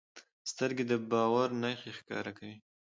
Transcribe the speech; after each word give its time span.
سترګې 0.51 0.83
د 0.91 0.93
باور 1.11 1.49
نښې 1.61 1.91
ښکاره 1.97 2.31
کوي 2.37 2.55